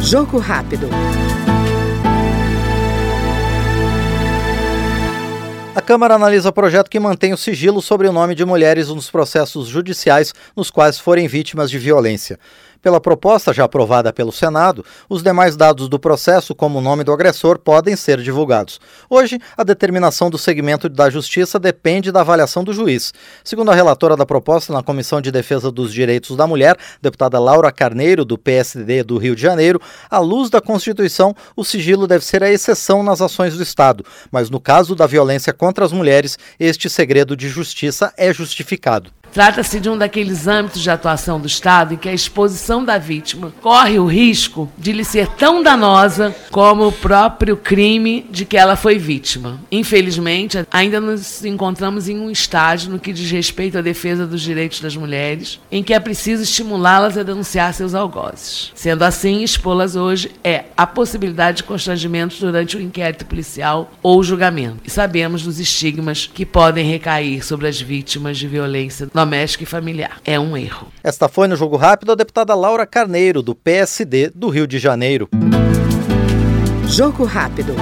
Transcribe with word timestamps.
Jogo 0.00 0.38
rápido. 0.38 0.88
A 5.74 5.80
Câmara 5.80 6.14
analisa 6.14 6.52
projeto 6.52 6.88
que 6.88 7.00
mantém 7.00 7.32
o 7.32 7.36
sigilo 7.36 7.82
sobre 7.82 8.06
o 8.06 8.12
nome 8.12 8.36
de 8.36 8.44
mulheres 8.44 8.88
nos 8.88 9.10
processos 9.10 9.66
judiciais 9.66 10.32
nos 10.54 10.70
quais 10.70 11.00
forem 11.00 11.26
vítimas 11.26 11.68
de 11.68 11.78
violência. 11.78 12.38
Pela 12.84 13.00
proposta 13.00 13.50
já 13.50 13.64
aprovada 13.64 14.12
pelo 14.12 14.30
Senado, 14.30 14.84
os 15.08 15.22
demais 15.22 15.56
dados 15.56 15.88
do 15.88 15.98
processo, 15.98 16.54
como 16.54 16.78
o 16.78 16.82
nome 16.82 17.02
do 17.02 17.14
agressor, 17.14 17.58
podem 17.58 17.96
ser 17.96 18.20
divulgados. 18.20 18.78
Hoje, 19.08 19.40
a 19.56 19.64
determinação 19.64 20.28
do 20.28 20.36
segmento 20.36 20.86
da 20.86 21.08
Justiça 21.08 21.58
depende 21.58 22.12
da 22.12 22.20
avaliação 22.20 22.62
do 22.62 22.74
juiz. 22.74 23.14
Segundo 23.42 23.70
a 23.70 23.74
relatora 23.74 24.18
da 24.18 24.26
proposta 24.26 24.70
na 24.70 24.82
Comissão 24.82 25.22
de 25.22 25.32
Defesa 25.32 25.72
dos 25.72 25.94
Direitos 25.94 26.36
da 26.36 26.46
Mulher, 26.46 26.76
deputada 27.00 27.38
Laura 27.38 27.72
Carneiro, 27.72 28.22
do 28.22 28.36
PSD 28.36 29.02
do 29.02 29.16
Rio 29.16 29.34
de 29.34 29.40
Janeiro, 29.40 29.80
à 30.10 30.18
luz 30.18 30.50
da 30.50 30.60
Constituição, 30.60 31.34
o 31.56 31.64
sigilo 31.64 32.06
deve 32.06 32.22
ser 32.22 32.42
a 32.42 32.50
exceção 32.50 33.02
nas 33.02 33.22
ações 33.22 33.56
do 33.56 33.62
Estado, 33.62 34.04
mas 34.30 34.50
no 34.50 34.60
caso 34.60 34.94
da 34.94 35.06
violência 35.06 35.54
contra 35.54 35.86
as 35.86 35.92
mulheres, 35.92 36.38
este 36.60 36.90
segredo 36.90 37.34
de 37.34 37.48
justiça 37.48 38.12
é 38.18 38.30
justificado. 38.30 39.10
Trata-se 39.34 39.80
de 39.80 39.90
um 39.90 39.98
daqueles 39.98 40.46
âmbitos 40.46 40.80
de 40.80 40.88
atuação 40.88 41.40
do 41.40 41.48
Estado 41.48 41.94
em 41.94 41.96
que 41.96 42.08
a 42.08 42.14
exposição 42.14 42.84
da 42.84 42.98
vítima 42.98 43.52
corre 43.60 43.98
o 43.98 44.06
risco 44.06 44.70
de 44.78 44.92
lhe 44.92 45.04
ser 45.04 45.26
tão 45.26 45.60
danosa 45.60 46.32
como 46.52 46.86
o 46.86 46.92
próprio 46.92 47.56
crime 47.56 48.24
de 48.30 48.44
que 48.44 48.56
ela 48.56 48.76
foi 48.76 48.96
vítima. 48.96 49.60
Infelizmente, 49.72 50.64
ainda 50.70 51.00
nos 51.00 51.44
encontramos 51.44 52.08
em 52.08 52.16
um 52.16 52.30
estágio 52.30 52.92
no 52.92 53.00
que 53.00 53.12
diz 53.12 53.28
respeito 53.28 53.76
à 53.76 53.80
defesa 53.80 54.24
dos 54.24 54.40
direitos 54.40 54.80
das 54.80 54.94
mulheres, 54.96 55.58
em 55.68 55.82
que 55.82 55.92
é 55.92 55.98
preciso 55.98 56.44
estimulá-las 56.44 57.18
a 57.18 57.24
denunciar 57.24 57.74
seus 57.74 57.92
algozes. 57.92 58.70
Sendo 58.76 59.02
assim, 59.02 59.42
expô-las 59.42 59.96
hoje 59.96 60.30
é 60.44 60.66
a 60.76 60.86
possibilidade 60.86 61.56
de 61.56 61.64
constrangimentos 61.64 62.38
durante 62.38 62.76
o 62.76 62.80
inquérito 62.80 63.26
policial 63.26 63.90
ou 64.00 64.22
julgamento. 64.22 64.76
E 64.84 64.90
sabemos 64.90 65.42
dos 65.42 65.58
estigmas 65.58 66.30
que 66.32 66.46
podem 66.46 66.88
recair 66.88 67.44
sobre 67.44 67.66
as 67.66 67.80
vítimas 67.80 68.38
de 68.38 68.46
violência 68.46 69.08
doméstica 69.24 69.64
e 69.64 69.66
familiar. 69.66 70.20
É 70.24 70.38
um 70.38 70.56
erro. 70.56 70.88
Esta 71.02 71.28
foi 71.28 71.48
no 71.48 71.56
Jogo 71.56 71.76
Rápido 71.76 72.12
a 72.12 72.14
deputada 72.14 72.54
Laura 72.54 72.86
Carneiro, 72.86 73.42
do 73.42 73.54
PSD 73.54 74.30
do 74.34 74.50
Rio 74.50 74.66
de 74.66 74.78
Janeiro. 74.78 75.28
Jogo 76.86 77.24
Rápido. 77.24 77.74